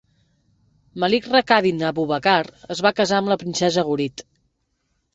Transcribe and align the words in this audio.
Malik 1.03 1.27
Rukn-uddin 1.33 1.85
Abu 1.91 2.07
Bakr 2.13 2.51
es 2.77 2.85
va 2.89 2.95
casar 3.03 3.23
amb 3.23 3.33
la 3.37 3.41
princesa 3.45 3.89
Ghurid. 3.93 4.29